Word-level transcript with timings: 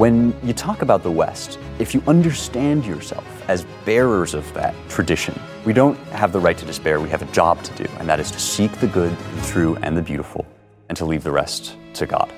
When 0.00 0.34
you 0.42 0.54
talk 0.54 0.80
about 0.80 1.02
the 1.02 1.10
West, 1.10 1.58
if 1.78 1.92
you 1.92 2.02
understand 2.06 2.86
yourself 2.86 3.26
as 3.50 3.66
bearers 3.84 4.32
of 4.32 4.50
that 4.54 4.74
tradition, 4.88 5.38
we 5.66 5.74
don't 5.74 5.94
have 6.08 6.32
the 6.32 6.40
right 6.40 6.56
to 6.56 6.64
despair. 6.64 7.00
We 7.00 7.10
have 7.10 7.20
a 7.20 7.30
job 7.32 7.62
to 7.64 7.84
do, 7.84 7.90
and 7.98 8.08
that 8.08 8.18
is 8.18 8.30
to 8.30 8.40
seek 8.40 8.72
the 8.80 8.86
good, 8.86 9.14
the 9.14 9.46
true, 9.46 9.76
and 9.82 9.94
the 9.94 10.00
beautiful, 10.00 10.46
and 10.88 10.96
to 10.96 11.04
leave 11.04 11.22
the 11.22 11.30
rest 11.30 11.76
to 11.92 12.06
God. 12.06 12.32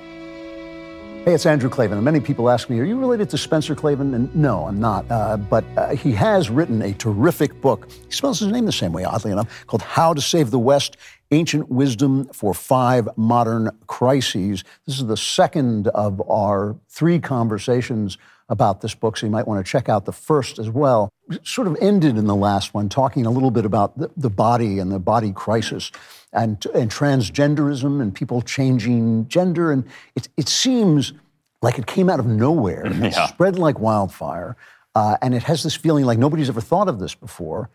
Hey, 1.25 1.35
it's 1.35 1.47
Andrew 1.47 1.71
Klavan. 1.71 1.99
And 1.99 2.05
many 2.05 2.19
people 2.19 2.51
ask 2.51 2.69
me, 2.69 2.81
Are 2.81 2.85
you 2.85 2.99
related 2.99 3.31
to 3.31 3.39
Spencer 3.39 3.77
Klavan? 3.77 4.13
And 4.13 4.35
no, 4.35 4.67
I'm 4.67 4.81
not. 4.81 5.09
Uh, 5.09 5.37
but 5.37 5.65
uh, 5.77 5.95
he 5.95 6.11
has 6.11 6.51
written 6.51 6.83
a 6.83 6.93
terrific 6.95 7.61
book. 7.61 7.89
He 7.93 8.11
spells 8.11 8.41
his 8.41 8.49
name 8.49 8.67
the 8.67 8.73
same 8.73 8.93
way, 8.93 9.05
oddly 9.05 9.31
enough, 9.31 9.65
called 9.69 9.83
How 9.83 10.15
to 10.15 10.21
Save 10.21 10.51
the 10.51 10.59
West 10.59 10.97
Ancient 11.31 11.69
Wisdom 11.69 12.25
for 12.33 12.53
Five 12.55 13.09
Modern 13.17 13.71
Crises. 13.87 14.65
This 14.85 14.99
is 14.99 15.07
the 15.07 15.17
second 15.17 15.87
of 15.87 16.21
our 16.29 16.77
three 16.89 17.21
conversations 17.21 18.19
about 18.49 18.81
this 18.81 18.97
book, 18.97 19.17
so 19.17 19.25
you 19.25 19.31
might 19.31 19.47
want 19.47 19.65
to 19.65 19.71
check 19.71 19.89
out 19.89 20.07
the 20.07 20.13
first 20.13 20.59
as 20.59 20.71
well. 20.71 21.09
Sort 21.45 21.69
of 21.69 21.77
ended 21.81 22.19
in 22.19 22.27
the 22.27 22.35
last 22.35 22.75
one, 22.75 22.89
talking 22.89 23.27
a 23.27 23.31
little 23.31 23.53
bit 23.53 23.65
about 23.65 23.97
the, 23.97 24.11
the 24.17 24.29
body 24.29 24.81
and 24.81 24.91
the 24.91 24.99
body 24.99 25.31
crisis 25.31 25.93
and, 26.33 26.65
and 26.75 26.91
transgenderism 26.91 28.01
and 28.01 28.15
people 28.15 28.43
changing 28.43 29.29
gender. 29.29 29.73
And 29.73 29.85
it, 30.15 30.29
it 30.37 30.49
seems 30.49 31.13
like 31.61 31.79
it 31.79 31.87
came 31.87 32.09
out 32.09 32.21
of 32.21 32.27
nowhere. 32.27 32.85
and 32.85 33.05
It 33.07 33.15
spread 33.15 33.59
like 33.59 33.79
wildfire. 33.79 34.57
Uh, 34.95 35.17
and 35.23 35.35
it 35.35 35.43
has 35.45 35.63
this 35.63 35.75
feeling 35.75 36.05
like 36.05 36.19
nobody's 36.19 36.49
ever 36.49 36.61
thought 36.61 36.89
of 36.89 36.99
this 36.99 37.15
before. 37.15 37.71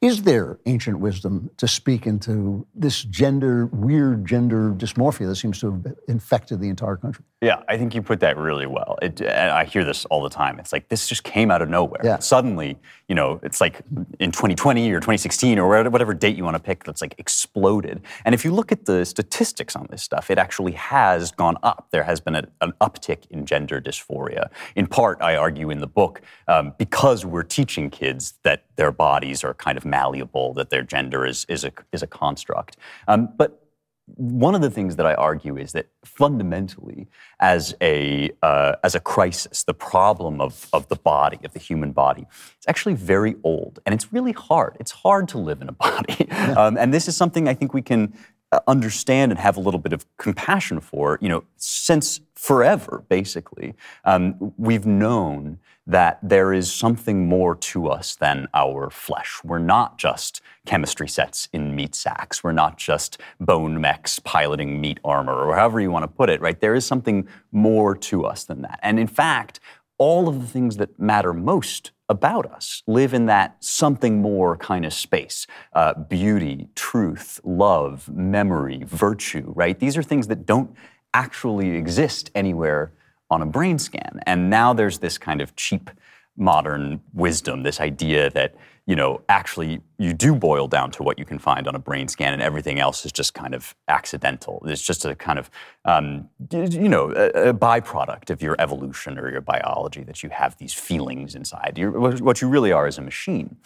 Is 0.00 0.22
there 0.22 0.58
ancient 0.66 0.98
wisdom 0.98 1.50
to 1.58 1.68
speak 1.68 2.06
into 2.06 2.66
this 2.74 3.02
gender, 3.04 3.66
weird 3.66 4.26
gender 4.26 4.70
dysmorphia 4.70 5.26
that 5.28 5.36
seems 5.36 5.60
to 5.60 5.72
have 5.72 5.96
infected 6.08 6.60
the 6.60 6.68
entire 6.68 6.96
country? 6.96 7.24
Yeah, 7.44 7.62
I 7.68 7.76
think 7.76 7.94
you 7.94 8.02
put 8.02 8.20
that 8.20 8.36
really 8.36 8.66
well. 8.66 8.98
It, 9.02 9.20
and 9.20 9.50
I 9.50 9.64
hear 9.64 9.84
this 9.84 10.04
all 10.06 10.22
the 10.22 10.30
time. 10.30 10.58
It's 10.58 10.72
like 10.72 10.88
this 10.88 11.06
just 11.06 11.24
came 11.24 11.50
out 11.50 11.62
of 11.62 11.68
nowhere. 11.68 12.00
Yeah. 12.02 12.18
Suddenly, 12.18 12.78
you 13.08 13.14
know, 13.14 13.38
it's 13.42 13.60
like 13.60 13.82
in 14.18 14.32
2020 14.32 14.90
or 14.90 15.00
2016 15.00 15.58
or 15.58 15.68
whatever- 15.68 16.14
date 16.14 16.36
you 16.36 16.44
want 16.44 16.56
to 16.56 16.62
pick, 16.62 16.84
that's 16.84 17.02
like 17.02 17.14
exploded. 17.18 18.00
And 18.24 18.34
if 18.34 18.44
you 18.44 18.52
look 18.52 18.72
at 18.72 18.86
the 18.86 19.04
statistics 19.04 19.76
on 19.76 19.86
this 19.90 20.02
stuff, 20.02 20.30
it 20.30 20.38
actually 20.38 20.72
has 20.72 21.32
gone 21.32 21.56
up. 21.62 21.88
There 21.90 22.04
has 22.04 22.20
been 22.20 22.34
a, 22.34 22.44
an 22.60 22.72
uptick 22.80 23.26
in 23.30 23.44
gender 23.44 23.80
dysphoria. 23.80 24.48
In 24.76 24.86
part, 24.86 25.20
I 25.20 25.36
argue 25.36 25.70
in 25.70 25.80
the 25.80 25.86
book, 25.86 26.22
um, 26.48 26.72
because 26.78 27.26
we're 27.26 27.42
teaching 27.42 27.90
kids 27.90 28.34
that 28.42 28.64
their 28.76 28.92
bodies 28.92 29.44
are 29.44 29.54
kind 29.54 29.76
of 29.76 29.84
malleable, 29.84 30.54
that 30.54 30.70
their 30.70 30.82
gender 30.82 31.26
is 31.26 31.44
is 31.48 31.64
a 31.64 31.72
is 31.92 32.02
a 32.02 32.06
construct. 32.06 32.76
Um, 33.08 33.28
but 33.36 33.63
one 34.06 34.54
of 34.54 34.60
the 34.60 34.70
things 34.70 34.96
that 34.96 35.06
I 35.06 35.14
argue 35.14 35.56
is 35.56 35.72
that 35.72 35.86
fundamentally, 36.04 37.08
as 37.40 37.74
a 37.80 38.30
uh, 38.42 38.76
as 38.84 38.94
a 38.94 39.00
crisis, 39.00 39.62
the 39.62 39.72
problem 39.72 40.40
of 40.40 40.68
of 40.72 40.88
the 40.88 40.96
body, 40.96 41.38
of 41.44 41.52
the 41.54 41.58
human 41.58 41.92
body, 41.92 42.26
it's 42.56 42.68
actually 42.68 42.94
very 42.94 43.34
old, 43.42 43.80
and 43.86 43.94
it's 43.94 44.12
really 44.12 44.32
hard. 44.32 44.76
It's 44.78 44.90
hard 44.90 45.28
to 45.28 45.38
live 45.38 45.62
in 45.62 45.68
a 45.68 45.72
body, 45.86 46.30
um, 46.30 46.76
and 46.76 46.92
this 46.92 47.08
is 47.08 47.16
something 47.16 47.48
I 47.48 47.54
think 47.54 47.72
we 47.72 47.82
can 47.82 48.12
understand 48.66 49.32
and 49.32 49.38
have 49.38 49.56
a 49.56 49.60
little 49.60 49.80
bit 49.80 49.92
of 49.92 50.06
compassion 50.16 50.80
for. 50.80 51.18
You 51.20 51.28
know, 51.28 51.44
since 51.56 52.20
forever, 52.34 53.04
basically, 53.08 53.74
um, 54.04 54.52
we've 54.56 54.86
known 54.86 55.58
that 55.86 56.18
there 56.22 56.52
is 56.52 56.72
something 56.72 57.28
more 57.28 57.54
to 57.54 57.88
us 57.88 58.16
than 58.16 58.48
our 58.54 58.88
flesh. 58.88 59.40
We're 59.44 59.58
not 59.58 59.98
just 59.98 60.40
chemistry 60.64 61.08
sets 61.08 61.48
in 61.52 61.76
meat 61.76 61.94
sacks. 61.94 62.42
We're 62.42 62.52
not 62.52 62.78
just 62.78 63.20
bone 63.38 63.80
mechs 63.80 64.18
piloting 64.18 64.80
meat 64.80 64.98
armor, 65.04 65.34
or 65.34 65.54
however 65.54 65.80
you 65.80 65.90
want 65.90 66.04
to 66.04 66.08
put 66.08 66.30
it, 66.30 66.40
right? 66.40 66.58
There 66.58 66.74
is 66.74 66.86
something 66.86 67.28
more 67.52 67.94
to 67.96 68.24
us 68.24 68.44
than 68.44 68.62
that. 68.62 68.80
And 68.82 68.98
in 68.98 69.06
fact, 69.06 69.60
all 69.98 70.28
of 70.28 70.40
the 70.40 70.46
things 70.46 70.78
that 70.78 70.98
matter 70.98 71.32
most 71.32 71.92
about 72.08 72.46
us 72.46 72.82
live 72.86 73.14
in 73.14 73.26
that 73.26 73.56
something 73.60 74.20
more 74.20 74.56
kind 74.56 74.84
of 74.84 74.92
space 74.92 75.46
uh, 75.72 75.94
beauty, 75.94 76.68
truth, 76.74 77.40
love, 77.44 78.08
memory, 78.08 78.82
virtue, 78.86 79.52
right? 79.54 79.78
These 79.78 79.96
are 79.96 80.02
things 80.02 80.26
that 80.28 80.44
don't 80.46 80.74
actually 81.14 81.70
exist 81.70 82.30
anywhere 82.34 82.92
on 83.30 83.40
a 83.42 83.46
brain 83.46 83.78
scan. 83.78 84.20
And 84.26 84.50
now 84.50 84.72
there's 84.72 84.98
this 84.98 85.16
kind 85.16 85.40
of 85.40 85.56
cheap 85.56 85.90
modern 86.36 87.00
wisdom, 87.12 87.62
this 87.62 87.80
idea 87.80 88.30
that, 88.30 88.54
you 88.86 88.94
know, 88.94 89.22
actually 89.28 89.80
you 89.98 90.12
do 90.12 90.34
boil 90.34 90.68
down 90.68 90.90
to 90.90 91.02
what 91.02 91.18
you 91.18 91.24
can 91.24 91.38
find 91.38 91.66
on 91.66 91.74
a 91.74 91.78
brain 91.78 92.06
scan 92.06 92.34
and 92.34 92.42
everything 92.42 92.78
else 92.78 93.06
is 93.06 93.12
just 93.12 93.32
kind 93.32 93.54
of 93.54 93.74
accidental. 93.88 94.62
It's 94.66 94.82
just 94.82 95.04
a 95.06 95.14
kind 95.14 95.38
of, 95.38 95.50
um, 95.86 96.28
you 96.50 96.88
know, 96.88 97.10
a, 97.12 97.48
a 97.48 97.54
byproduct 97.54 98.28
of 98.28 98.42
your 98.42 98.56
evolution 98.58 99.18
or 99.18 99.30
your 99.30 99.40
biology 99.40 100.02
that 100.04 100.22
you 100.22 100.28
have 100.30 100.58
these 100.58 100.74
feelings 100.74 101.34
inside. 101.34 101.74
You're, 101.76 101.92
what 101.92 102.42
you 102.42 102.48
really 102.48 102.72
are 102.72 102.86
is 102.86 102.98
a 102.98 103.02
machine. 103.02 103.56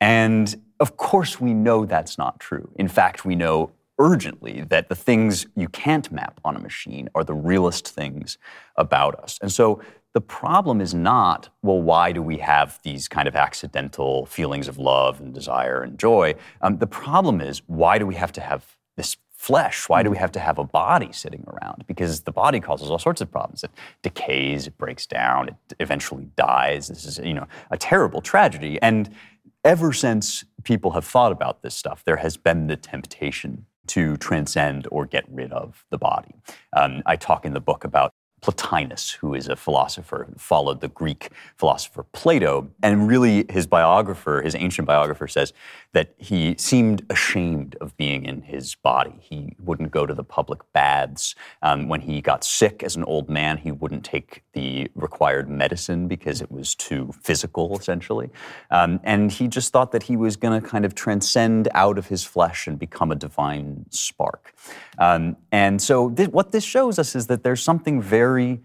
And 0.00 0.60
of 0.80 0.96
course, 0.96 1.40
we 1.40 1.54
know 1.54 1.86
that's 1.86 2.18
not 2.18 2.40
true. 2.40 2.68
In 2.74 2.88
fact, 2.88 3.24
we 3.24 3.36
know 3.36 3.70
urgently 4.00 4.62
that 4.62 4.88
the 4.88 4.96
things 4.96 5.46
you 5.54 5.68
can't 5.68 6.10
map 6.10 6.40
on 6.44 6.56
a 6.56 6.58
machine 6.58 7.08
are 7.14 7.22
the 7.22 7.34
realest 7.34 7.88
things 7.88 8.38
about 8.76 9.14
us. 9.20 9.38
And 9.40 9.52
so 9.52 9.80
the 10.14 10.20
problem 10.20 10.80
is 10.80 10.94
not, 10.94 11.48
well, 11.62 11.82
why 11.82 12.12
do 12.12 12.22
we 12.22 12.38
have 12.38 12.78
these 12.84 13.08
kind 13.08 13.26
of 13.26 13.34
accidental 13.34 14.26
feelings 14.26 14.68
of 14.68 14.78
love 14.78 15.20
and 15.20 15.34
desire 15.34 15.82
and 15.82 15.98
joy? 15.98 16.36
Um, 16.62 16.78
the 16.78 16.86
problem 16.86 17.40
is, 17.40 17.62
why 17.66 17.98
do 17.98 18.06
we 18.06 18.14
have 18.14 18.30
to 18.32 18.40
have 18.40 18.76
this 18.96 19.16
flesh? 19.32 19.88
Why 19.88 20.04
do 20.04 20.10
we 20.10 20.16
have 20.16 20.30
to 20.32 20.40
have 20.40 20.58
a 20.58 20.64
body 20.64 21.10
sitting 21.12 21.44
around? 21.48 21.84
Because 21.88 22.20
the 22.22 22.32
body 22.32 22.60
causes 22.60 22.90
all 22.90 23.00
sorts 23.00 23.20
of 23.20 23.30
problems. 23.30 23.64
It 23.64 23.72
decays, 24.02 24.68
it 24.68 24.78
breaks 24.78 25.04
down, 25.04 25.48
it 25.48 25.56
eventually 25.80 26.28
dies. 26.36 26.86
This 26.86 27.04
is, 27.04 27.18
you 27.18 27.34
know, 27.34 27.48
a 27.72 27.76
terrible 27.76 28.20
tragedy. 28.20 28.80
And 28.80 29.12
ever 29.64 29.92
since 29.92 30.44
people 30.62 30.92
have 30.92 31.04
thought 31.04 31.32
about 31.32 31.62
this 31.62 31.74
stuff, 31.74 32.04
there 32.04 32.18
has 32.18 32.36
been 32.36 32.68
the 32.68 32.76
temptation 32.76 33.66
to 33.88 34.16
transcend 34.18 34.86
or 34.92 35.06
get 35.06 35.24
rid 35.28 35.52
of 35.52 35.84
the 35.90 35.98
body. 35.98 36.34
Um, 36.72 37.02
I 37.04 37.16
talk 37.16 37.44
in 37.44 37.52
the 37.52 37.60
book 37.60 37.82
about 37.82 38.14
Plotinus, 38.44 39.12
who 39.12 39.32
is 39.32 39.48
a 39.48 39.56
philosopher 39.56 40.28
followed 40.36 40.82
the 40.82 40.88
Greek 40.88 41.30
philosopher 41.56 42.02
Plato. 42.12 42.68
And 42.82 43.08
really, 43.08 43.46
his 43.48 43.66
biographer, 43.66 44.42
his 44.42 44.54
ancient 44.54 44.86
biographer, 44.86 45.26
says 45.26 45.54
that 45.92 46.14
he 46.18 46.54
seemed 46.58 47.06
ashamed 47.08 47.74
of 47.80 47.96
being 47.96 48.26
in 48.26 48.42
his 48.42 48.74
body. 48.74 49.14
He 49.20 49.56
wouldn't 49.58 49.92
go 49.92 50.04
to 50.04 50.12
the 50.12 50.24
public 50.24 50.60
baths. 50.74 51.34
Um, 51.62 51.88
when 51.88 52.02
he 52.02 52.20
got 52.20 52.44
sick 52.44 52.82
as 52.82 52.96
an 52.96 53.04
old 53.04 53.30
man, 53.30 53.56
he 53.56 53.72
wouldn't 53.72 54.04
take 54.04 54.42
the 54.52 54.90
required 54.94 55.48
medicine 55.48 56.06
because 56.06 56.42
it 56.42 56.50
was 56.50 56.74
too 56.74 57.12
physical, 57.22 57.78
essentially. 57.78 58.28
Um, 58.70 59.00
and 59.04 59.32
he 59.32 59.48
just 59.48 59.72
thought 59.72 59.92
that 59.92 60.02
he 60.02 60.16
was 60.16 60.36
going 60.36 60.60
to 60.60 60.68
kind 60.68 60.84
of 60.84 60.94
transcend 60.94 61.68
out 61.72 61.96
of 61.96 62.08
his 62.08 62.24
flesh 62.24 62.66
and 62.66 62.78
become 62.78 63.10
a 63.10 63.16
divine 63.16 63.86
spark. 63.88 64.52
Um, 64.98 65.36
and 65.50 65.80
so, 65.80 66.10
thi- 66.10 66.26
what 66.26 66.52
this 66.52 66.64
shows 66.64 66.98
us 66.98 67.14
is 67.14 67.26
that 67.28 67.42
there's 67.42 67.62
something 67.62 68.02
very 68.02 68.33
very 68.34 68.60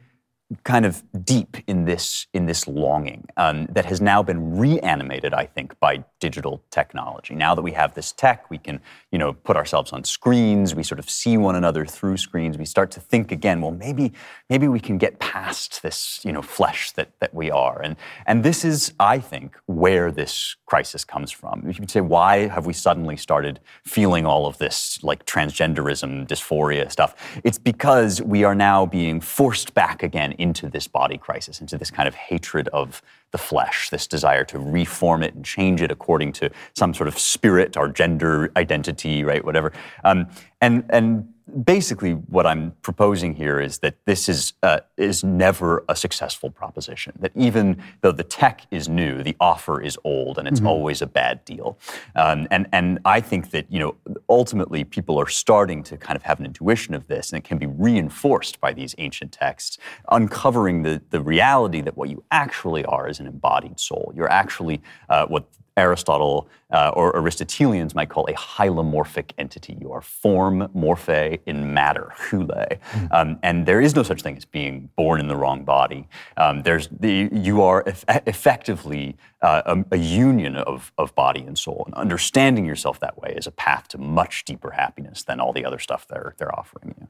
kind 0.63 0.85
of 0.85 1.03
deep 1.23 1.57
in 1.67 1.85
this 1.85 2.25
in 2.33 2.47
this 2.47 2.67
longing 2.67 3.27
um, 3.37 3.67
that 3.67 3.85
has 3.85 4.01
now 4.01 4.23
been 4.23 4.57
reanimated, 4.57 5.33
I 5.33 5.45
think, 5.45 5.79
by 5.79 6.03
digital 6.19 6.63
technology. 6.71 7.35
Now 7.35 7.53
that 7.53 7.61
we 7.61 7.71
have 7.73 7.93
this 7.93 8.11
tech, 8.11 8.49
we 8.49 8.57
can 8.57 8.79
you 9.11 9.19
know 9.19 9.33
put 9.33 9.55
ourselves 9.55 9.91
on 9.91 10.03
screens. 10.03 10.73
We 10.73 10.83
sort 10.83 10.99
of 10.99 11.09
see 11.09 11.37
one 11.37 11.55
another 11.55 11.85
through 11.85 12.17
screens. 12.17 12.57
We 12.57 12.65
start 12.65 12.89
to 12.91 12.99
think 12.99 13.31
again. 13.31 13.61
Well, 13.61 13.71
maybe 13.71 14.13
maybe 14.49 14.67
we 14.67 14.79
can 14.79 14.97
get 14.97 15.19
past 15.19 15.83
this 15.83 16.19
you 16.23 16.31
know 16.31 16.41
flesh 16.41 16.91
that 16.93 17.11
that 17.19 17.33
we 17.33 17.51
are. 17.51 17.81
And 17.81 17.95
and 18.25 18.43
this 18.43 18.65
is, 18.65 18.93
I 18.99 19.19
think, 19.19 19.55
where 19.67 20.11
this 20.11 20.55
crisis 20.65 21.05
comes 21.05 21.31
from. 21.31 21.63
You 21.67 21.73
could 21.73 21.91
say, 21.91 22.01
why 22.01 22.47
have 22.47 22.65
we 22.65 22.73
suddenly 22.73 23.17
started 23.17 23.59
feeling 23.85 24.25
all 24.25 24.47
of 24.47 24.57
this 24.57 24.99
like 25.03 25.25
transgenderism, 25.25 26.27
dysphoria 26.27 26.91
stuff? 26.91 27.15
It's 27.43 27.59
because 27.59 28.21
we 28.21 28.43
are 28.43 28.55
now 28.55 28.85
being 28.85 29.21
forced 29.21 29.73
back 29.73 30.01
again 30.01 30.33
into 30.39 30.69
this 30.69 30.87
body 30.87 31.17
crisis, 31.17 31.61
into 31.61 31.77
this 31.77 31.91
kind 31.91 32.07
of 32.07 32.15
hatred 32.15 32.67
of 32.69 33.01
the 33.31 33.37
flesh, 33.37 33.89
this 33.89 34.07
desire 34.07 34.43
to 34.45 34.59
reform 34.59 35.23
it 35.23 35.35
and 35.35 35.45
change 35.45 35.81
it 35.81 35.91
according 35.91 36.31
to 36.33 36.49
some 36.75 36.93
sort 36.93 37.07
of 37.07 37.17
spirit 37.17 37.77
or 37.77 37.87
gender 37.87 38.51
identity, 38.55 39.23
right? 39.23 39.43
Whatever. 39.43 39.71
Um, 40.03 40.27
and 40.61 40.83
and 40.89 41.27
basically, 41.63 42.13
what 42.13 42.45
I'm 42.45 42.71
proposing 42.81 43.35
here 43.35 43.59
is 43.59 43.79
that 43.79 43.95
this 44.05 44.29
is 44.29 44.53
uh, 44.63 44.79
is 44.97 45.23
never 45.23 45.83
a 45.89 45.95
successful 45.95 46.49
proposition. 46.49 47.13
That 47.19 47.31
even 47.35 47.81
though 48.01 48.11
the 48.11 48.23
tech 48.23 48.65
is 48.71 48.87
new, 48.87 49.23
the 49.23 49.35
offer 49.39 49.81
is 49.81 49.97
old, 50.03 50.37
and 50.37 50.47
it's 50.47 50.61
always 50.61 51.01
a 51.01 51.07
bad 51.07 51.43
deal. 51.45 51.77
Um, 52.15 52.47
and 52.51 52.67
and 52.71 52.99
I 53.05 53.21
think 53.21 53.51
that 53.51 53.71
you 53.71 53.79
know 53.79 53.95
ultimately 54.27 54.83
people 54.83 55.19
are 55.19 55.27
starting 55.27 55.83
to 55.83 55.97
kind 55.97 56.15
of 56.15 56.23
have 56.23 56.39
an 56.39 56.45
intuition 56.45 56.93
of 56.93 57.07
this, 57.07 57.31
and 57.31 57.37
it 57.37 57.47
can 57.47 57.57
be 57.57 57.67
reinforced 57.67 58.59
by 58.59 58.73
these 58.73 58.95
ancient 58.97 59.31
texts, 59.31 59.77
uncovering 60.09 60.83
the 60.83 61.01
the 61.09 61.21
reality 61.21 61.81
that 61.81 61.97
what 61.97 62.09
you 62.09 62.23
actually 62.31 62.85
are 62.85 63.07
is 63.07 63.18
an 63.19 63.27
embodied 63.27 63.79
soul. 63.79 64.11
You're 64.15 64.31
actually 64.31 64.81
uh, 65.09 65.25
what 65.27 65.45
Aristotle 65.79 66.47
uh, 66.71 66.91
or 66.93 67.15
Aristotelians 67.15 67.95
might 67.95 68.09
call 68.09 68.25
a 68.27 68.33
hylomorphic 68.33 69.31
entity. 69.37 69.77
You 69.81 69.91
are 69.91 70.01
form 70.01 70.67
morphe 70.75 71.39
in 71.45 71.73
matter, 71.73 72.13
hule. 72.29 72.47
Mm-hmm. 72.47 73.07
Um, 73.11 73.39
and 73.41 73.65
there 73.65 73.81
is 73.81 73.95
no 73.95 74.03
such 74.03 74.21
thing 74.21 74.37
as 74.37 74.45
being 74.45 74.89
born 74.95 75.19
in 75.19 75.27
the 75.27 75.35
wrong 75.35 75.63
body. 75.63 76.07
Um, 76.37 76.61
there's 76.61 76.87
the, 76.89 77.29
you 77.31 77.63
are 77.63 77.83
eff- 77.87 78.05
effectively 78.27 79.17
uh, 79.41 79.61
a, 79.65 79.95
a, 79.95 79.97
union 79.97 80.57
of, 80.57 80.91
of 80.97 81.15
body 81.15 81.41
and 81.41 81.57
soul. 81.57 81.83
And 81.85 81.95
understanding 81.95 82.65
yourself 82.65 82.99
that 82.99 83.17
way 83.19 83.33
is 83.35 83.47
a 83.47 83.51
path 83.51 83.87
to 83.89 83.97
much 83.97 84.45
deeper 84.45 84.71
happiness 84.71 85.23
than 85.23 85.39
all 85.39 85.53
the 85.53 85.65
other 85.65 85.79
stuff 85.79 86.07
they're, 86.07 86.35
they're 86.37 86.53
offering 86.59 86.93
you. 86.99 87.07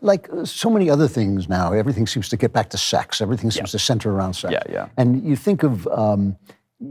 Like 0.00 0.28
uh, 0.32 0.44
so 0.44 0.70
many 0.70 0.88
other 0.88 1.08
things 1.08 1.48
now, 1.48 1.72
everything 1.72 2.06
seems 2.06 2.28
to 2.28 2.36
get 2.36 2.52
back 2.52 2.70
to 2.70 2.78
sex. 2.78 3.20
Everything 3.20 3.50
seems 3.50 3.70
yeah. 3.70 3.78
to 3.78 3.78
center 3.80 4.12
around 4.12 4.34
sex. 4.34 4.52
Yeah, 4.52 4.62
yeah. 4.72 4.88
And 4.96 5.24
you 5.24 5.34
think 5.34 5.64
of 5.64 5.88
um, 5.88 6.36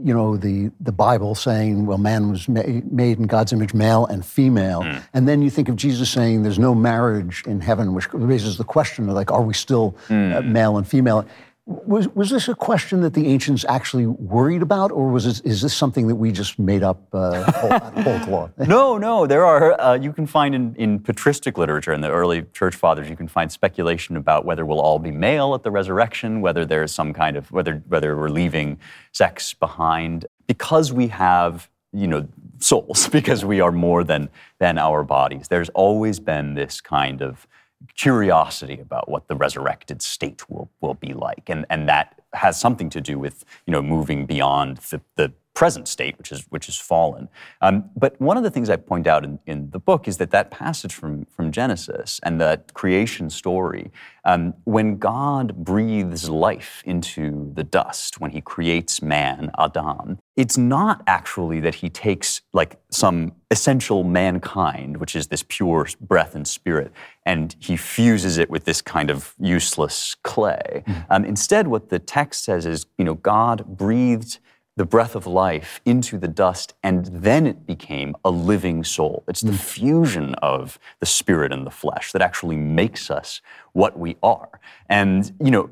you 0.04 0.14
know, 0.14 0.36
the, 0.36 0.70
the 0.80 0.92
Bible 0.92 1.34
saying, 1.34 1.86
well, 1.86 1.98
man 1.98 2.30
was 2.30 2.48
ma- 2.48 2.62
made 2.90 3.18
in 3.18 3.26
God's 3.26 3.52
image, 3.52 3.74
male 3.74 4.06
and 4.06 4.24
female. 4.24 4.82
Mm. 4.82 5.02
And 5.12 5.28
then 5.28 5.42
you 5.42 5.50
think 5.50 5.68
of 5.68 5.76
Jesus 5.76 6.10
saying 6.10 6.42
there's 6.42 6.58
no 6.58 6.74
marriage 6.74 7.44
in 7.46 7.60
heaven, 7.60 7.92
which 7.94 8.12
raises 8.12 8.56
the 8.56 8.64
question 8.64 9.08
of, 9.08 9.14
like, 9.14 9.30
are 9.30 9.42
we 9.42 9.54
still 9.54 9.94
mm. 10.08 10.34
uh, 10.34 10.42
male 10.42 10.76
and 10.78 10.86
female? 10.86 11.26
Was, 11.64 12.08
was 12.08 12.30
this 12.30 12.48
a 12.48 12.56
question 12.56 13.02
that 13.02 13.14
the 13.14 13.28
ancients 13.28 13.64
actually 13.68 14.06
worried 14.06 14.62
about, 14.62 14.90
or 14.90 15.08
was 15.08 15.26
is 15.26 15.62
this 15.62 15.72
something 15.72 16.08
that 16.08 16.16
we 16.16 16.32
just 16.32 16.58
made 16.58 16.82
up 16.82 17.00
uh, 17.12 17.44
whole, 17.52 17.78
whole 18.02 18.20
cloth? 18.20 18.50
no, 18.66 18.98
no. 18.98 19.28
There 19.28 19.44
are, 19.44 19.80
uh, 19.80 19.94
you 19.94 20.12
can 20.12 20.26
find 20.26 20.56
in, 20.56 20.74
in 20.74 20.98
patristic 20.98 21.56
literature, 21.58 21.92
in 21.92 22.00
the 22.00 22.10
early 22.10 22.42
church 22.52 22.74
fathers, 22.74 23.08
you 23.08 23.14
can 23.14 23.28
find 23.28 23.52
speculation 23.52 24.16
about 24.16 24.44
whether 24.44 24.66
we'll 24.66 24.80
all 24.80 24.98
be 24.98 25.12
male 25.12 25.54
at 25.54 25.62
the 25.62 25.70
resurrection, 25.70 26.40
whether 26.40 26.64
there's 26.64 26.92
some 26.92 27.12
kind 27.12 27.36
of, 27.36 27.52
whether, 27.52 27.80
whether 27.86 28.16
we're 28.16 28.28
leaving 28.28 28.80
sex 29.12 29.54
behind. 29.54 30.26
Because 30.48 30.92
we 30.92 31.06
have, 31.08 31.70
you 31.92 32.08
know, 32.08 32.26
souls, 32.58 33.08
because 33.12 33.44
we 33.44 33.60
are 33.60 33.72
more 33.72 34.02
than, 34.02 34.30
than 34.58 34.78
our 34.78 35.04
bodies, 35.04 35.46
there's 35.46 35.68
always 35.70 36.18
been 36.18 36.54
this 36.54 36.80
kind 36.80 37.22
of 37.22 37.46
curiosity 37.96 38.80
about 38.80 39.08
what 39.08 39.28
the 39.28 39.36
resurrected 39.36 40.02
state 40.02 40.48
will, 40.48 40.70
will 40.80 40.94
be 40.94 41.12
like. 41.12 41.48
And, 41.48 41.66
and 41.70 41.88
that 41.88 42.20
has 42.32 42.58
something 42.58 42.90
to 42.90 43.00
do 43.00 43.18
with 43.18 43.44
you 43.66 43.72
know, 43.72 43.82
moving 43.82 44.26
beyond 44.26 44.78
the, 44.78 45.00
the 45.16 45.32
present 45.54 45.86
state, 45.86 46.16
which 46.18 46.32
is 46.32 46.46
which 46.48 46.68
is 46.68 46.76
fallen. 46.76 47.28
Um, 47.60 47.90
but 47.96 48.18
one 48.20 48.36
of 48.36 48.42
the 48.42 48.50
things 48.50 48.70
I 48.70 48.76
point 48.76 49.06
out 49.06 49.24
in, 49.24 49.38
in 49.46 49.70
the 49.70 49.78
book 49.78 50.08
is 50.08 50.16
that 50.16 50.30
that 50.30 50.50
passage 50.50 50.94
from 50.94 51.26
from 51.26 51.52
Genesis 51.52 52.20
and 52.22 52.40
that 52.40 52.72
creation 52.74 53.28
story, 53.28 53.90
um, 54.24 54.54
when 54.64 54.96
God 54.96 55.56
breathes 55.56 56.28
life 56.28 56.82
into 56.86 57.52
the 57.54 57.64
dust, 57.64 58.20
when 58.20 58.30
He 58.30 58.40
creates 58.40 59.02
man, 59.02 59.50
Adam, 59.58 60.18
it's 60.36 60.56
not 60.56 61.02
actually 61.06 61.60
that 61.60 61.76
He 61.76 61.90
takes 61.90 62.40
like 62.54 62.80
some 62.90 63.32
essential 63.50 64.04
mankind, 64.04 64.96
which 64.96 65.14
is 65.14 65.26
this 65.26 65.44
pure 65.46 65.86
breath 66.00 66.34
and 66.34 66.48
spirit, 66.48 66.92
and 67.26 67.54
He 67.58 67.76
fuses 67.76 68.38
it 68.38 68.48
with 68.48 68.64
this 68.64 68.80
kind 68.80 69.10
of 69.10 69.34
useless 69.38 70.16
clay. 70.22 70.82
Mm-hmm. 70.86 71.00
Um, 71.10 71.24
instead, 71.26 71.68
what 71.68 71.90
the 71.90 71.98
text 71.98 72.44
says 72.44 72.64
is, 72.64 72.86
you 72.96 73.04
know, 73.04 73.14
God 73.14 73.66
breathed 73.66 74.38
the 74.76 74.84
breath 74.84 75.14
of 75.14 75.26
life 75.26 75.80
into 75.84 76.18
the 76.18 76.28
dust, 76.28 76.74
and 76.82 77.06
then 77.06 77.46
it 77.46 77.66
became 77.66 78.16
a 78.24 78.30
living 78.30 78.84
soul. 78.84 79.22
It's 79.28 79.42
the 79.42 79.52
mm. 79.52 79.60
fusion 79.60 80.34
of 80.36 80.78
the 80.98 81.06
spirit 81.06 81.52
and 81.52 81.66
the 81.66 81.70
flesh 81.70 82.12
that 82.12 82.22
actually 82.22 82.56
makes 82.56 83.10
us 83.10 83.42
what 83.72 83.98
we 83.98 84.16
are. 84.22 84.60
And, 84.88 85.30
you 85.38 85.50
know, 85.50 85.70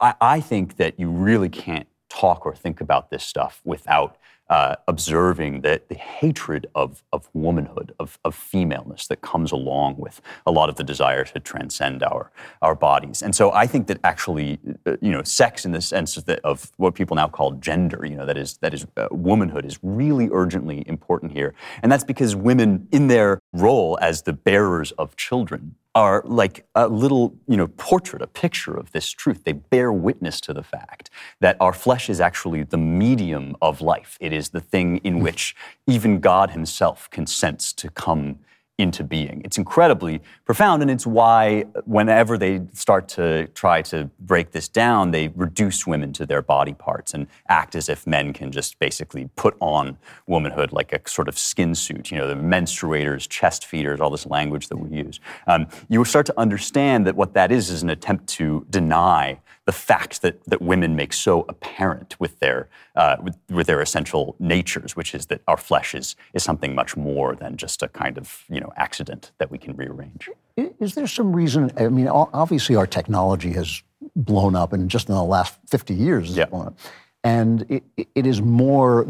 I, 0.00 0.14
I 0.20 0.40
think 0.40 0.76
that 0.76 0.98
you 0.98 1.10
really 1.10 1.48
can't 1.48 1.88
talk 2.08 2.46
or 2.46 2.54
think 2.54 2.80
about 2.80 3.10
this 3.10 3.24
stuff 3.24 3.60
without 3.64 4.16
uh, 4.48 4.76
observing 4.86 5.62
the, 5.62 5.80
the 5.88 5.94
hatred 5.94 6.66
of, 6.74 7.02
of 7.12 7.28
womanhood, 7.32 7.92
of, 7.98 8.18
of 8.24 8.34
femaleness 8.34 9.06
that 9.08 9.20
comes 9.20 9.50
along 9.52 9.96
with 9.98 10.20
a 10.46 10.52
lot 10.52 10.68
of 10.68 10.76
the 10.76 10.84
desire 10.84 11.24
to 11.24 11.40
transcend 11.40 12.02
our, 12.02 12.30
our 12.62 12.74
bodies. 12.74 13.22
And 13.22 13.34
so 13.34 13.52
I 13.52 13.66
think 13.66 13.86
that 13.88 13.98
actually, 14.04 14.58
uh, 14.86 14.96
you 15.00 15.10
know, 15.10 15.22
sex 15.22 15.64
in 15.64 15.72
the 15.72 15.80
sense 15.80 16.16
of, 16.16 16.26
the, 16.26 16.40
of, 16.44 16.70
what 16.76 16.94
people 16.94 17.16
now 17.16 17.28
call 17.28 17.52
gender, 17.52 18.04
you 18.04 18.16
know, 18.16 18.26
that 18.26 18.36
is, 18.36 18.58
that 18.58 18.74
is 18.74 18.86
uh, 18.96 19.08
womanhood 19.10 19.64
is 19.64 19.78
really 19.82 20.28
urgently 20.32 20.84
important 20.86 21.32
here. 21.32 21.54
And 21.82 21.90
that's 21.90 22.04
because 22.04 22.36
women, 22.36 22.86
in 22.92 23.08
their 23.08 23.40
role 23.60 23.98
as 24.00 24.22
the 24.22 24.32
bearers 24.32 24.92
of 24.92 25.16
children, 25.16 25.76
are 25.94 26.22
like 26.26 26.66
a 26.74 26.86
little, 26.88 27.34
you 27.48 27.56
know, 27.56 27.68
portrait, 27.68 28.20
a 28.20 28.26
picture 28.26 28.76
of 28.76 28.92
this 28.92 29.10
truth. 29.10 29.44
They 29.44 29.52
bear 29.52 29.90
witness 29.90 30.42
to 30.42 30.52
the 30.52 30.62
fact 30.62 31.08
that 31.40 31.56
our 31.58 31.72
flesh 31.72 32.10
is 32.10 32.20
actually 32.20 32.64
the 32.64 32.76
medium 32.76 33.56
of 33.62 33.80
life. 33.80 34.18
It 34.20 34.30
is 34.30 34.50
the 34.50 34.60
thing 34.60 34.98
in 34.98 35.20
which 35.20 35.56
even 35.86 36.20
God 36.20 36.50
Himself 36.50 37.08
consents 37.10 37.72
to 37.72 37.88
come 37.88 38.40
into 38.78 39.02
being. 39.02 39.40
It's 39.44 39.56
incredibly 39.56 40.20
profound, 40.44 40.82
and 40.82 40.90
it's 40.90 41.06
why 41.06 41.62
whenever 41.86 42.36
they 42.36 42.60
start 42.74 43.08
to 43.10 43.46
try 43.48 43.80
to 43.82 44.10
break 44.20 44.50
this 44.50 44.68
down, 44.68 45.12
they 45.12 45.28
reduce 45.28 45.86
women 45.86 46.12
to 46.14 46.26
their 46.26 46.42
body 46.42 46.74
parts 46.74 47.14
and 47.14 47.26
act 47.48 47.74
as 47.74 47.88
if 47.88 48.06
men 48.06 48.34
can 48.34 48.52
just 48.52 48.78
basically 48.78 49.30
put 49.36 49.56
on 49.60 49.96
womanhood 50.26 50.72
like 50.72 50.92
a 50.92 51.00
sort 51.08 51.28
of 51.28 51.38
skin 51.38 51.74
suit. 51.74 52.10
You 52.10 52.18
know, 52.18 52.28
the 52.28 52.34
menstruators, 52.34 53.26
chest 53.26 53.64
feeders, 53.64 54.00
all 54.00 54.10
this 54.10 54.26
language 54.26 54.68
that 54.68 54.76
we 54.76 54.94
use. 54.94 55.20
Um, 55.46 55.66
you 55.88 55.98
will 55.98 56.04
start 56.04 56.26
to 56.26 56.38
understand 56.38 57.06
that 57.06 57.16
what 57.16 57.32
that 57.32 57.50
is 57.50 57.70
is 57.70 57.82
an 57.82 57.90
attempt 57.90 58.26
to 58.28 58.66
deny 58.68 59.40
the 59.66 59.72
fact 59.72 60.22
that, 60.22 60.42
that 60.44 60.62
women 60.62 60.96
make 60.96 61.12
so 61.12 61.44
apparent 61.48 62.18
with 62.20 62.38
their, 62.38 62.68
uh, 62.94 63.16
with, 63.20 63.36
with, 63.50 63.66
their 63.66 63.80
essential 63.80 64.36
natures, 64.38 64.94
which 64.94 65.14
is 65.14 65.26
that 65.26 65.42
our 65.48 65.56
flesh 65.56 65.94
is, 65.94 66.14
is 66.34 66.42
something 66.42 66.74
much 66.74 66.96
more 66.96 67.34
than 67.34 67.56
just 67.56 67.82
a 67.82 67.88
kind 67.88 68.16
of 68.16 68.44
you 68.48 68.60
know, 68.60 68.72
accident 68.76 69.32
that 69.38 69.50
we 69.50 69.58
can 69.58 69.76
rearrange. 69.76 70.30
Is 70.56 70.94
there 70.94 71.08
some 71.08 71.34
reason? 71.34 71.72
I 71.76 71.88
mean, 71.88 72.08
obviously, 72.08 72.76
our 72.76 72.86
technology 72.86 73.50
has 73.52 73.82
blown 74.14 74.54
up, 74.54 74.72
and 74.72 74.88
just 74.88 75.08
in 75.08 75.14
the 75.14 75.22
last 75.22 75.58
50 75.68 75.94
years, 75.94 76.36
yeah. 76.36 76.46
blown 76.46 76.68
up. 76.68 76.78
And 77.24 77.66
it, 77.68 77.82
it 78.14 78.26
is 78.26 78.40
more 78.40 79.04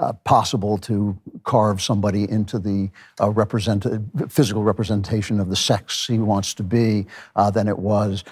uh, 0.00 0.12
possible 0.24 0.78
to 0.78 1.18
carve 1.44 1.82
somebody 1.82 2.30
into 2.30 2.58
the 2.58 2.90
uh, 3.20 3.28
represented, 3.30 4.08
physical 4.28 4.62
representation 4.62 5.40
of 5.40 5.50
the 5.50 5.56
sex 5.56 6.06
he 6.06 6.18
wants 6.18 6.54
to 6.54 6.62
be 6.62 7.06
uh, 7.36 7.50
than 7.50 7.68
it 7.68 7.78
was. 7.78 8.24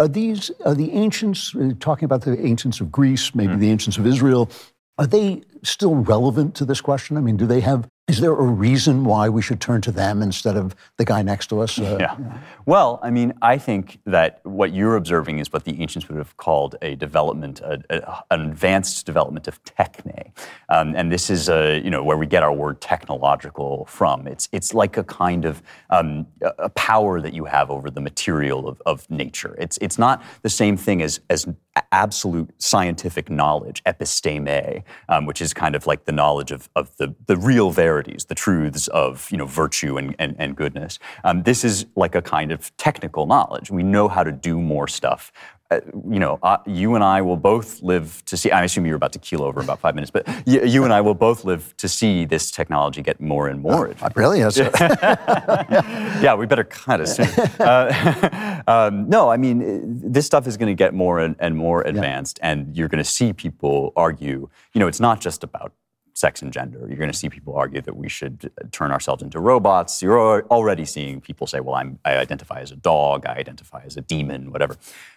Are 0.00 0.08
these 0.08 0.50
are 0.64 0.74
the 0.74 0.92
ancients 0.92 1.54
uh, 1.54 1.72
talking 1.78 2.06
about 2.06 2.22
the 2.22 2.34
ancients 2.46 2.80
of 2.80 2.90
Greece, 2.90 3.34
maybe 3.34 3.52
mm. 3.52 3.58
the 3.58 3.70
ancients 3.70 3.98
of 3.98 4.06
Israel? 4.06 4.48
Are 4.96 5.06
they 5.06 5.42
still 5.62 5.96
relevant 5.96 6.54
to 6.54 6.64
this 6.64 6.80
question? 6.80 7.18
I 7.18 7.20
mean, 7.20 7.36
do 7.36 7.46
they 7.46 7.60
have 7.60 7.86
is 8.10 8.20
there 8.20 8.32
a 8.32 8.42
reason 8.42 9.04
why 9.04 9.28
we 9.28 9.40
should 9.40 9.60
turn 9.60 9.80
to 9.82 9.92
them 9.92 10.20
instead 10.20 10.56
of 10.56 10.74
the 10.96 11.04
guy 11.04 11.22
next 11.22 11.46
to 11.46 11.60
us? 11.60 11.78
Uh, 11.78 11.96
yeah. 12.00 12.38
Well, 12.66 12.98
I 13.04 13.10
mean, 13.10 13.32
I 13.40 13.56
think 13.56 14.00
that 14.04 14.40
what 14.42 14.72
you're 14.72 14.96
observing 14.96 15.38
is 15.38 15.52
what 15.52 15.64
the 15.64 15.80
ancients 15.80 16.08
would 16.08 16.18
have 16.18 16.36
called 16.36 16.74
a 16.82 16.96
development, 16.96 17.60
a, 17.60 17.80
a, 17.88 18.24
an 18.34 18.40
advanced 18.40 19.06
development 19.06 19.46
of 19.46 19.62
techne, 19.62 20.32
um, 20.68 20.94
and 20.96 21.12
this 21.12 21.30
is 21.30 21.48
a, 21.48 21.80
you 21.84 21.90
know 21.90 22.02
where 22.02 22.16
we 22.16 22.26
get 22.26 22.42
our 22.42 22.52
word 22.52 22.80
technological 22.80 23.84
from. 23.84 24.26
It's 24.26 24.48
it's 24.50 24.74
like 24.74 24.96
a 24.96 25.04
kind 25.04 25.44
of 25.44 25.62
um, 25.90 26.26
a 26.58 26.68
power 26.70 27.20
that 27.20 27.32
you 27.32 27.44
have 27.44 27.70
over 27.70 27.90
the 27.90 28.00
material 28.00 28.68
of, 28.68 28.82
of 28.86 29.08
nature. 29.08 29.54
It's 29.58 29.78
it's 29.80 29.98
not 29.98 30.22
the 30.42 30.50
same 30.50 30.76
thing 30.76 31.00
as 31.00 31.20
as 31.30 31.46
absolute 31.92 32.50
scientific 32.58 33.30
knowledge, 33.30 33.82
episteme, 33.84 34.82
um, 35.08 35.26
which 35.26 35.40
is 35.40 35.54
kind 35.54 35.74
of 35.74 35.86
like 35.86 36.04
the 36.04 36.12
knowledge 36.12 36.50
of, 36.50 36.68
of 36.76 36.96
the, 36.96 37.14
the 37.26 37.36
real 37.36 37.70
verities, 38.00 38.24
the 38.24 38.34
truths 38.34 38.88
of 38.88 39.30
you 39.30 39.36
know, 39.36 39.46
virtue 39.46 39.98
and, 39.98 40.14
and, 40.18 40.34
and 40.38 40.56
goodness. 40.56 40.98
Um, 41.24 41.42
this 41.42 41.64
is 41.64 41.86
like 41.96 42.14
a 42.14 42.22
kind 42.22 42.52
of 42.52 42.74
technical 42.76 43.26
knowledge. 43.26 43.70
We 43.70 43.82
know 43.82 44.08
how 44.08 44.24
to 44.24 44.32
do 44.32 44.58
more 44.58 44.88
stuff 44.88 45.32
uh, 45.72 45.80
you 46.10 46.18
know, 46.18 46.36
uh, 46.42 46.56
you 46.66 46.96
and 46.96 47.04
I 47.04 47.22
will 47.22 47.36
both 47.36 47.80
live 47.80 48.24
to 48.26 48.36
see. 48.36 48.50
I 48.50 48.64
assume 48.64 48.86
you're 48.86 48.96
about 48.96 49.12
to 49.12 49.20
keel 49.20 49.44
over 49.44 49.60
in 49.60 49.66
about 49.66 49.78
five 49.78 49.94
minutes, 49.94 50.10
but 50.10 50.26
you, 50.44 50.64
you 50.64 50.82
and 50.82 50.92
I 50.92 51.00
will 51.00 51.14
both 51.14 51.44
live 51.44 51.76
to 51.76 51.88
see 51.88 52.24
this 52.24 52.50
technology 52.50 53.02
get 53.02 53.20
more 53.20 53.46
and 53.46 53.62
more. 53.62 53.94
Oh, 54.02 54.08
really? 54.16 54.40
Yes. 54.40 54.56
yeah, 56.20 56.34
we 56.34 56.46
better 56.46 56.64
cut 56.64 57.00
it 57.00 57.06
soon. 57.06 57.28
Uh, 57.60 58.62
um, 58.66 59.08
no, 59.08 59.30
I 59.30 59.36
mean, 59.36 60.12
this 60.12 60.26
stuff 60.26 60.48
is 60.48 60.56
going 60.56 60.70
to 60.70 60.74
get 60.74 60.92
more 60.92 61.20
and, 61.20 61.36
and 61.38 61.56
more 61.56 61.82
advanced, 61.82 62.40
yeah. 62.42 62.50
and 62.50 62.76
you're 62.76 62.88
going 62.88 63.04
to 63.04 63.08
see 63.08 63.32
people 63.32 63.92
argue. 63.94 64.48
You 64.72 64.80
know, 64.80 64.88
it's 64.88 65.00
not 65.00 65.20
just 65.20 65.44
about 65.44 65.72
sex 66.20 66.42
and 66.42 66.52
gender. 66.52 66.80
You're 66.86 66.98
going 66.98 67.10
to 67.10 67.16
see 67.16 67.28
people 67.28 67.56
argue 67.56 67.80
that 67.80 67.96
we 67.96 68.08
should 68.08 68.50
turn 68.70 68.92
ourselves 68.92 69.22
into 69.22 69.40
robots. 69.40 70.02
You're 70.02 70.46
already 70.48 70.84
seeing 70.84 71.20
people 71.20 71.46
say, 71.46 71.60
well, 71.60 71.74
I'm, 71.74 71.98
I 72.04 72.16
identify 72.16 72.60
as 72.60 72.70
a 72.70 72.76
dog, 72.76 73.26
I 73.26 73.34
identify 73.34 73.82
as 73.84 73.96
a 73.96 74.02
demon, 74.02 74.52
whatever. 74.52 74.76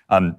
Um, 0.10 0.38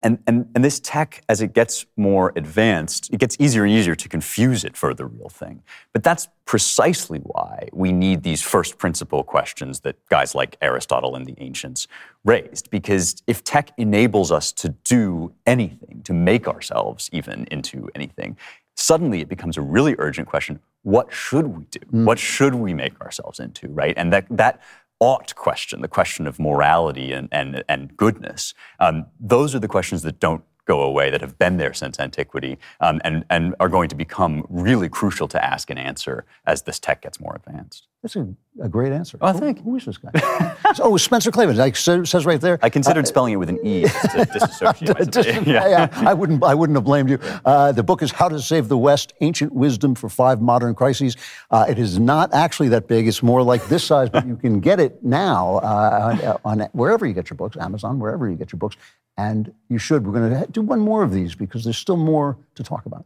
and, 0.00 0.20
and, 0.28 0.48
and 0.54 0.64
this 0.64 0.78
tech, 0.78 1.24
as 1.28 1.40
it 1.40 1.54
gets 1.54 1.84
more 1.96 2.32
advanced, 2.36 3.12
it 3.12 3.18
gets 3.18 3.36
easier 3.40 3.64
and 3.64 3.72
easier 3.72 3.96
to 3.96 4.08
confuse 4.08 4.62
it 4.64 4.76
for 4.76 4.94
the 4.94 5.04
real 5.04 5.28
thing. 5.28 5.62
But 5.92 6.04
that's 6.04 6.28
precisely 6.44 7.18
why 7.18 7.68
we 7.72 7.90
need 7.90 8.22
these 8.22 8.40
first 8.40 8.78
principle 8.78 9.24
questions 9.24 9.80
that 9.80 9.96
guys 10.08 10.36
like 10.36 10.56
Aristotle 10.62 11.16
and 11.16 11.26
the 11.26 11.34
ancients 11.38 11.88
raised. 12.24 12.70
Because 12.70 13.16
if 13.26 13.42
tech 13.42 13.72
enables 13.76 14.30
us 14.30 14.52
to 14.52 14.68
do 14.84 15.32
anything, 15.46 16.02
to 16.04 16.12
make 16.12 16.46
ourselves 16.46 17.10
even 17.12 17.48
into 17.50 17.90
anything, 17.96 18.36
suddenly 18.78 19.20
it 19.20 19.28
becomes 19.28 19.56
a 19.56 19.62
really 19.62 19.94
urgent 19.98 20.28
question 20.28 20.60
what 20.82 21.12
should 21.12 21.46
we 21.48 21.64
do? 21.64 21.80
Mm. 21.92 22.04
What 22.04 22.18
should 22.18 22.54
we 22.54 22.72
make 22.72 22.98
ourselves 23.00 23.40
into, 23.40 23.68
right? 23.68 23.94
And 23.96 24.12
that, 24.12 24.26
that 24.30 24.60
ought 25.00 25.34
question, 25.34 25.82
the 25.82 25.88
question 25.88 26.26
of 26.26 26.38
morality 26.38 27.12
and, 27.12 27.28
and, 27.30 27.62
and 27.68 27.96
goodness, 27.96 28.54
um, 28.80 29.06
those 29.20 29.54
are 29.54 29.58
the 29.58 29.68
questions 29.68 30.02
that 30.02 30.18
don't 30.20 30.44
go 30.64 30.82
away, 30.82 31.10
that 31.10 31.20
have 31.20 31.38
been 31.38 31.56
there 31.56 31.72
since 31.74 31.98
antiquity, 31.98 32.58
um, 32.80 33.00
and, 33.04 33.24
and 33.28 33.54
are 33.58 33.68
going 33.68 33.88
to 33.88 33.96
become 33.96 34.46
really 34.48 34.88
crucial 34.88 35.26
to 35.26 35.44
ask 35.44 35.68
and 35.68 35.78
answer 35.78 36.24
as 36.46 36.62
this 36.62 36.78
tech 36.78 37.02
gets 37.02 37.18
more 37.18 37.34
advanced. 37.34 37.88
That's 38.02 38.14
a, 38.14 38.28
a 38.62 38.68
great 38.68 38.92
answer. 38.92 39.18
Oh, 39.20 39.32
Who- 39.32 39.40
thank 39.40 39.58
you. 39.58 39.64
Who 39.64 39.76
is 39.76 39.84
this 39.84 39.98
guy? 39.98 40.10
oh, 40.80 40.96
Spencer 40.96 41.32
Klavan. 41.32 41.56
Like 41.56 41.74
says 41.74 42.24
right 42.24 42.40
there. 42.40 42.56
I 42.62 42.70
considered 42.70 43.08
spelling 43.08 43.32
it 43.32 43.36
with 43.36 43.48
an 43.48 43.58
E 43.66 43.82
just 43.82 44.10
to 44.12 44.24
disassociate 44.32 44.98
myself. 45.16 45.46
yeah. 45.46 45.88
I 45.92 46.14
wouldn't. 46.14 46.44
I 46.44 46.54
wouldn't 46.54 46.76
have 46.76 46.84
blamed 46.84 47.10
you. 47.10 47.18
Uh, 47.44 47.72
the 47.72 47.82
book 47.82 48.00
is 48.02 48.12
"How 48.12 48.28
to 48.28 48.40
Save 48.40 48.68
the 48.68 48.78
West: 48.78 49.14
Ancient 49.20 49.52
Wisdom 49.52 49.96
for 49.96 50.08
Five 50.08 50.40
Modern 50.40 50.76
Crises." 50.76 51.16
Uh, 51.50 51.66
it 51.68 51.78
is 51.80 51.98
not 51.98 52.32
actually 52.32 52.68
that 52.68 52.86
big. 52.86 53.08
It's 53.08 53.20
more 53.22 53.42
like 53.42 53.66
this 53.66 53.82
size, 53.82 54.10
but 54.10 54.26
you 54.28 54.36
can 54.36 54.60
get 54.60 54.78
it 54.78 55.02
now 55.02 55.56
uh, 55.56 56.38
on, 56.44 56.60
on 56.60 56.68
wherever 56.72 57.04
you 57.04 57.14
get 57.14 57.30
your 57.30 57.36
books, 57.36 57.56
Amazon, 57.56 57.98
wherever 57.98 58.30
you 58.30 58.36
get 58.36 58.52
your 58.52 58.60
books, 58.60 58.76
and 59.16 59.52
you 59.68 59.78
should. 59.78 60.06
We're 60.06 60.12
going 60.20 60.40
to 60.46 60.46
do 60.52 60.62
one 60.62 60.78
more 60.78 61.02
of 61.02 61.12
these 61.12 61.34
because 61.34 61.64
there's 61.64 61.78
still 61.78 61.96
more 61.96 62.36
to 62.54 62.62
talk 62.62 62.86
about. 62.86 63.04